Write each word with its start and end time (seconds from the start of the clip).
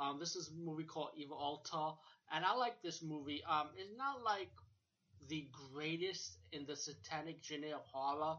Um, 0.00 0.18
this 0.18 0.34
is 0.36 0.48
a 0.48 0.54
movie 0.54 0.84
called 0.84 1.10
Evil 1.16 1.36
Altar, 1.36 1.96
and 2.32 2.44
I 2.44 2.54
like 2.54 2.82
this 2.82 3.02
movie. 3.02 3.42
Um, 3.48 3.68
it's 3.76 3.96
not 3.98 4.22
like 4.24 4.50
the 5.28 5.48
greatest 5.72 6.38
in 6.52 6.66
the 6.66 6.76
satanic 6.76 7.38
genre 7.44 7.76
of 7.76 7.84
horror, 7.92 8.36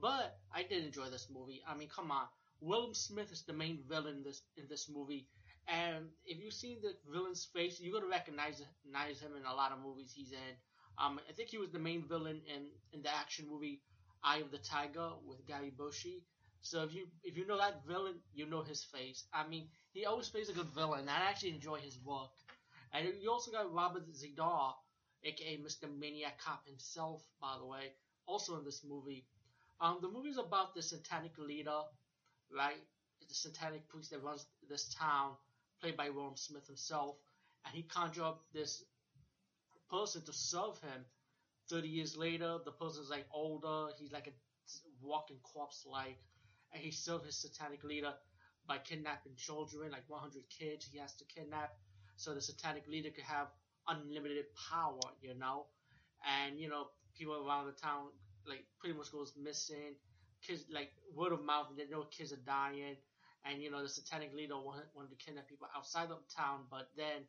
but 0.00 0.38
I 0.54 0.62
did 0.62 0.84
enjoy 0.84 1.10
this 1.10 1.28
movie. 1.32 1.62
I 1.66 1.76
mean, 1.76 1.88
come 1.88 2.10
on, 2.10 2.26
William 2.60 2.94
Smith 2.94 3.32
is 3.32 3.42
the 3.44 3.52
main 3.54 3.82
villain 3.88 4.16
in 4.18 4.22
this 4.22 4.42
in 4.56 4.66
this 4.68 4.88
movie, 4.88 5.26
and 5.68 6.06
if 6.26 6.38
you 6.42 6.50
see 6.50 6.78
the 6.82 6.92
villain's 7.10 7.44
face, 7.46 7.80
you're 7.80 7.94
gonna 7.98 8.10
recognize 8.10 8.62
recognize 8.84 9.20
him 9.20 9.36
in 9.36 9.44
a 9.46 9.54
lot 9.54 9.72
of 9.72 9.78
movies 9.80 10.12
he's 10.14 10.32
in. 10.32 10.54
Um, 10.98 11.18
I 11.28 11.32
think 11.32 11.48
he 11.48 11.58
was 11.58 11.70
the 11.70 11.78
main 11.78 12.06
villain 12.06 12.42
in 12.46 12.68
in 12.92 13.02
the 13.02 13.14
action 13.14 13.46
movie 13.50 13.80
Eye 14.22 14.38
of 14.38 14.50
the 14.50 14.58
Tiger 14.58 15.10
with 15.26 15.46
Gary 15.46 15.72
Busey. 15.76 16.22
So 16.62 16.82
if 16.82 16.94
you 16.94 17.06
if 17.22 17.36
you 17.36 17.46
know 17.46 17.58
that 17.58 17.84
villain, 17.86 18.20
you 18.34 18.46
know 18.46 18.62
his 18.62 18.84
face. 18.84 19.24
I 19.32 19.46
mean, 19.46 19.68
he 19.92 20.04
always 20.06 20.28
plays 20.28 20.48
a 20.48 20.52
good 20.52 20.68
villain. 20.74 21.08
I 21.08 21.28
actually 21.30 21.50
enjoy 21.50 21.78
his 21.78 21.98
work. 22.04 22.30
And 22.92 23.08
you 23.20 23.30
also 23.30 23.50
got 23.50 23.72
Robert 23.72 24.04
Z'Dar, 24.12 24.74
aka 25.24 25.56
Mr. 25.58 25.86
Maniac 25.86 26.38
Cop 26.38 26.66
himself, 26.66 27.22
by 27.40 27.56
the 27.58 27.66
way, 27.66 27.92
also 28.26 28.58
in 28.58 28.64
this 28.64 28.82
movie. 28.84 29.24
Um, 29.80 29.98
the 30.02 30.08
movie 30.08 30.30
is 30.30 30.38
about 30.38 30.74
the 30.74 30.82
satanic 30.82 31.38
leader, 31.38 31.82
right? 32.54 32.82
The 33.28 33.34
satanic 33.34 33.88
priest 33.88 34.10
that 34.10 34.22
runs 34.22 34.46
this 34.68 34.94
town, 34.94 35.36
played 35.80 35.96
by 35.96 36.10
William 36.10 36.36
Smith 36.36 36.66
himself, 36.66 37.16
and 37.64 37.74
he 37.74 37.82
conjure 37.84 38.24
up 38.24 38.42
this 38.52 38.84
person 39.90 40.22
to 40.22 40.32
serve 40.32 40.78
him. 40.80 41.04
Thirty 41.68 41.88
years 41.88 42.16
later, 42.16 42.58
the 42.64 42.72
person's 42.72 43.10
like 43.10 43.26
older. 43.32 43.92
He's 43.98 44.12
like 44.12 44.26
a 44.28 44.32
walking 45.02 45.38
corpse, 45.42 45.86
like, 45.86 46.18
and 46.72 46.82
he 46.82 46.90
served 46.90 47.26
his 47.26 47.36
satanic 47.40 47.84
leader 47.84 48.12
by 48.66 48.78
kidnapping 48.78 49.34
children, 49.36 49.90
like 49.92 50.04
100 50.08 50.44
kids. 50.50 50.86
He 50.92 50.98
has 50.98 51.14
to 51.16 51.24
kidnap 51.24 51.72
so 52.16 52.34
the 52.34 52.40
satanic 52.40 52.86
leader 52.88 53.10
could 53.10 53.24
have 53.24 53.48
unlimited 53.88 54.46
power, 54.70 55.00
you 55.22 55.34
know. 55.34 55.66
And 56.26 56.58
you 56.58 56.68
know, 56.68 56.88
people 57.16 57.46
around 57.46 57.66
the 57.66 57.72
town 57.72 58.08
like 58.46 58.64
pretty 58.78 58.96
much 58.96 59.12
goes 59.12 59.34
missing. 59.40 59.94
Kids 60.46 60.64
like 60.72 60.92
word 61.14 61.32
of 61.32 61.44
mouth, 61.44 61.68
they 61.76 61.86
know 61.86 62.04
kids 62.04 62.32
are 62.32 62.44
dying, 62.46 62.96
and 63.44 63.62
you 63.62 63.70
know 63.70 63.82
the 63.82 63.88
satanic 63.88 64.32
leader 64.34 64.56
wanted, 64.58 64.86
wanted 64.94 65.10
to 65.10 65.16
kidnap 65.24 65.48
people 65.48 65.68
outside 65.76 66.10
of 66.10 66.18
town, 66.34 66.60
but 66.70 66.88
then 66.96 67.22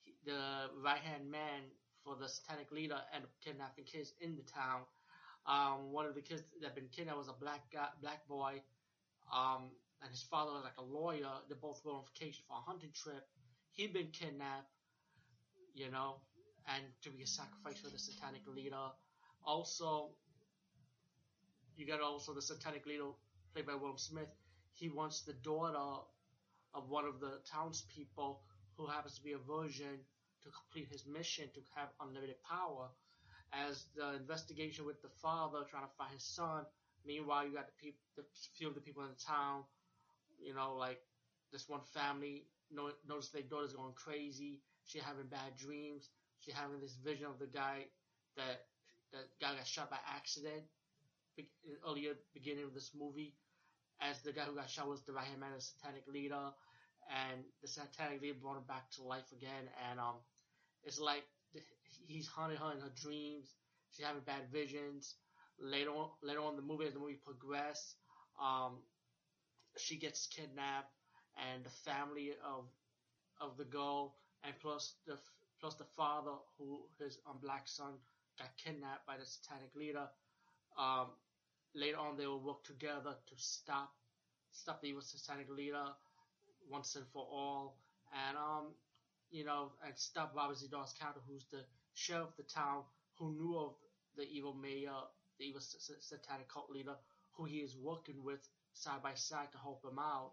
he, 0.00 0.14
the 0.24 0.68
right 0.84 1.00
hand 1.00 1.30
man 1.30 1.62
for 2.04 2.16
the 2.16 2.28
satanic 2.28 2.70
leader 2.72 2.98
ended 3.14 3.28
up 3.28 3.34
kidnapping 3.44 3.84
kids 3.84 4.12
in 4.20 4.36
the 4.36 4.42
town. 4.42 4.82
Um, 5.46 5.92
one 5.92 6.06
of 6.06 6.14
the 6.14 6.20
kids 6.20 6.42
that 6.60 6.66
had 6.68 6.74
been 6.74 6.88
kidnapped 6.94 7.18
was 7.18 7.28
a 7.28 7.32
black 7.40 7.62
guy, 7.72 7.88
black 8.00 8.26
boy, 8.28 8.62
um, 9.32 9.70
and 10.00 10.10
his 10.10 10.22
father 10.22 10.52
was 10.52 10.62
like 10.64 10.78
a 10.78 10.82
lawyer. 10.82 11.30
They 11.48 11.56
both 11.60 11.80
were 11.84 11.92
on 11.92 12.04
vacation 12.14 12.44
for 12.48 12.56
a 12.56 12.60
hunting 12.60 12.90
trip. 12.94 13.26
He'd 13.72 13.92
been 13.92 14.08
kidnapped, 14.12 14.70
you 15.74 15.90
know, 15.90 16.16
and 16.68 16.84
to 17.02 17.10
be 17.10 17.22
a 17.22 17.26
sacrifice 17.26 17.80
for 17.80 17.90
the 17.90 17.98
satanic 17.98 18.42
leader. 18.46 18.90
Also, 19.44 20.10
you 21.76 21.86
got 21.86 22.00
also 22.00 22.32
the 22.34 22.42
satanic 22.42 22.86
leader 22.86 23.06
played 23.52 23.66
by 23.66 23.74
Will 23.74 23.96
Smith. 23.96 24.28
He 24.74 24.88
wants 24.88 25.22
the 25.22 25.32
daughter 25.32 26.02
of 26.74 26.88
one 26.88 27.04
of 27.04 27.20
the 27.20 27.40
townspeople 27.50 28.40
who 28.76 28.86
happens 28.86 29.16
to 29.16 29.22
be 29.22 29.32
a 29.32 29.38
virgin 29.38 29.98
to 30.42 30.50
complete 30.50 30.88
his 30.90 31.06
mission 31.06 31.48
to 31.54 31.60
have 31.74 31.88
unlimited 32.00 32.36
power. 32.42 32.88
As 33.52 33.86
the 33.94 34.14
investigation 34.14 34.86
with 34.86 35.02
the 35.02 35.08
father 35.08 35.64
trying 35.70 35.84
to 35.84 35.94
find 35.98 36.12
his 36.14 36.24
son, 36.24 36.64
meanwhile 37.04 37.46
you 37.46 37.54
got 37.54 37.66
the 37.66 37.72
people, 37.80 38.00
the 38.16 38.24
few 38.56 38.68
of 38.68 38.74
the 38.74 38.80
people 38.80 39.02
in 39.02 39.10
the 39.10 39.24
town, 39.24 39.64
you 40.38 40.54
know, 40.54 40.74
like 40.76 41.00
this 41.52 41.68
one 41.68 41.80
family 41.92 42.46
notice 43.06 43.28
their 43.28 43.42
daughter's 43.42 43.74
going 43.74 43.92
crazy. 43.94 44.60
She 44.84 44.98
having 44.98 45.26
bad 45.26 45.56
dreams. 45.56 46.10
She 46.40 46.52
having 46.52 46.80
this 46.80 46.96
vision 46.96 47.26
of 47.26 47.38
the 47.38 47.46
guy 47.46 47.86
that 48.36 48.64
that 49.12 49.28
guy 49.40 49.54
got 49.54 49.66
shot 49.66 49.90
by 49.90 49.98
accident 50.08 50.64
earlier 51.86 52.14
beginning 52.34 52.64
of 52.64 52.74
this 52.74 52.90
movie. 52.98 53.34
As 54.00 54.20
the 54.22 54.32
guy 54.32 54.42
who 54.42 54.54
got 54.56 54.68
shot 54.68 54.88
was 54.88 55.02
the 55.02 55.12
right 55.12 55.26
hand 55.26 55.40
man, 55.40 55.52
the 55.54 55.60
satanic 55.60 56.02
leader, 56.08 56.50
and 57.08 57.44
the 57.62 57.68
satanic 57.68 58.20
leader 58.22 58.38
brought 58.40 58.56
him 58.56 58.64
back 58.68 58.90
to 58.92 59.02
life 59.02 59.30
again. 59.32 59.68
And 59.90 60.00
um, 60.00 60.16
it's 60.84 60.98
like 61.00 61.24
he's 62.06 62.26
haunting 62.26 62.58
her 62.58 62.72
in 62.72 62.80
her 62.80 62.92
dreams. 62.94 63.54
She's 63.90 64.04
having 64.04 64.22
bad 64.22 64.50
visions. 64.52 65.16
Later 65.58 65.90
on, 65.90 66.08
later 66.22 66.40
on 66.40 66.50
in 66.50 66.56
the 66.56 66.62
movie, 66.62 66.86
as 66.86 66.94
the 66.94 66.98
movie 67.00 67.18
progresses, 67.22 67.96
um, 68.40 68.82
she 69.76 69.96
gets 69.96 70.26
kidnapped 70.26 70.92
and 71.36 71.64
the 71.64 71.70
family 71.70 72.32
of 72.44 72.66
of 73.40 73.56
the 73.56 73.64
girl, 73.64 74.14
and 74.44 74.54
plus 74.60 74.94
the 75.06 75.18
plus 75.60 75.74
the 75.74 75.84
father 75.84 76.34
who 76.58 76.80
his 76.98 77.18
um, 77.26 77.38
black 77.40 77.68
son 77.68 77.94
got 78.38 78.50
kidnapped 78.56 79.06
by 79.06 79.16
the 79.16 79.24
satanic 79.24 79.74
leader. 79.74 80.08
Um, 80.78 81.08
later 81.74 81.98
on, 81.98 82.16
they 82.16 82.26
will 82.26 82.40
work 82.42 82.64
together 82.64 83.14
to 83.26 83.34
stop 83.36 83.90
stop 84.52 84.80
the 84.80 84.88
evil 84.88 85.02
satanic 85.02 85.48
leader 85.50 85.86
once 86.68 86.94
and 86.96 87.06
for 87.12 87.24
all, 87.30 87.76
and 88.12 88.36
um, 88.36 88.74
you 89.32 89.44
know, 89.44 89.72
and 89.84 89.94
stop 89.96 90.32
Robert 90.36 90.56
Z'Dar's 90.58 90.92
character, 90.92 91.20
who's 91.28 91.46
the 91.50 91.64
sheriff 91.94 92.28
of 92.30 92.36
the 92.36 92.44
town, 92.44 92.84
who 93.18 93.32
knew 93.32 93.58
of 93.58 93.74
the 94.16 94.24
evil 94.30 94.54
mayor, 94.54 94.92
the 95.38 95.46
evil 95.46 95.60
satanic 95.60 96.48
cult 96.48 96.70
leader, 96.70 96.94
who 97.32 97.44
he 97.44 97.58
is 97.58 97.76
working 97.76 98.22
with 98.24 98.48
side 98.74 99.02
by 99.02 99.14
side 99.14 99.50
to 99.52 99.58
help 99.58 99.84
him 99.84 99.98
out 99.98 100.32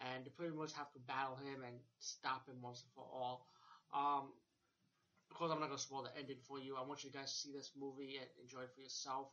and 0.00 0.24
you 0.26 0.32
pretty 0.36 0.54
much 0.54 0.72
have 0.74 0.92
to 0.92 1.00
battle 1.00 1.36
him 1.36 1.62
and 1.64 1.76
stop 2.00 2.48
him 2.48 2.56
once 2.62 2.82
and 2.82 2.90
for 2.94 3.04
all. 3.04 3.46
Um, 3.94 4.32
of 5.30 5.36
course, 5.36 5.50
I'm 5.52 5.60
not 5.60 5.68
gonna 5.68 5.78
spoil 5.78 6.04
the 6.04 6.16
ending 6.18 6.38
for 6.46 6.58
you. 6.58 6.76
I 6.76 6.82
want 6.82 7.04
you 7.04 7.10
guys 7.10 7.30
to 7.32 7.36
see 7.38 7.52
this 7.52 7.72
movie 7.78 8.18
and 8.18 8.28
enjoy 8.42 8.62
it 8.62 8.72
for 8.74 8.80
yourself. 8.80 9.28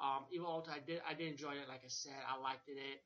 Um, 0.00 0.24
Evil 0.32 0.48
Altar, 0.48 0.72
I 0.74 0.80
did, 0.80 1.00
I 1.08 1.14
did 1.14 1.28
enjoy 1.28 1.52
it. 1.52 1.68
Like 1.68 1.84
I 1.84 1.88
said, 1.88 2.16
I 2.28 2.38
liked 2.40 2.68
it. 2.68 3.02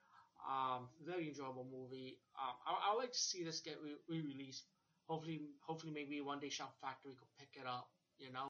Um, 0.46 0.88
very 1.04 1.28
enjoyable 1.28 1.66
movie. 1.70 2.18
Um, 2.40 2.54
I, 2.66 2.90
I 2.90 2.94
would 2.94 3.00
like 3.00 3.12
to 3.12 3.18
see 3.18 3.42
this 3.42 3.60
get 3.60 3.78
re- 3.82 4.22
released 4.22 4.64
Hopefully, 5.06 5.40
hopefully, 5.60 5.92
maybe 5.92 6.20
one 6.20 6.38
day 6.40 6.48
Shout 6.48 6.72
Factory 6.80 7.14
could 7.18 7.28
pick 7.38 7.60
it 7.60 7.66
up. 7.66 7.88
You 8.18 8.32
know. 8.32 8.44